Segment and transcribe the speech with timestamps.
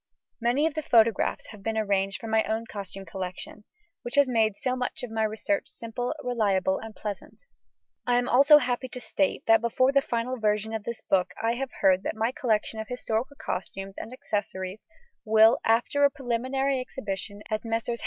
[0.41, 3.65] Many of the photographs have been arranged from my own costume collection,
[4.01, 7.43] which has made so much of my research simple, reliable, and pleasant.
[8.07, 11.53] I am also happy to state that before the final revision of this book I
[11.53, 14.87] have heard that my collection of historical costumes and accessories
[15.23, 17.99] will, after a preliminary exhibition at Messrs.